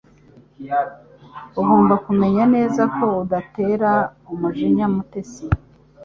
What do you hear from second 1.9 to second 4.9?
kumenya neza ko udatera umujinya